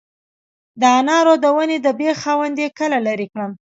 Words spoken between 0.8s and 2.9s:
د انارو د ونې د بیخ خاوندې